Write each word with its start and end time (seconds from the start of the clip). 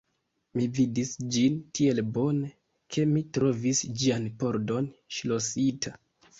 Mi 0.59 0.63
vidis 0.77 1.11
ĝin 1.35 1.59
tiel 1.81 2.01
bone, 2.17 2.49
ke 2.97 3.07
mi 3.13 3.25
trovis 3.39 3.85
ĝian 4.03 4.29
pordon 4.43 4.93
ŝlosita. 5.21 5.99